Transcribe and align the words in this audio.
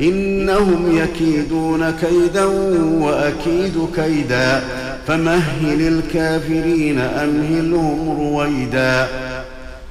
إنهم 0.00 0.98
يكيدون 0.98 1.90
كيدا 1.90 2.44
وأكيد 3.00 3.88
كيدا 3.96 4.62
فمهل 5.06 5.80
الكافرين 5.80 6.98
أمهلهم 6.98 8.16
رويدا 8.20 9.08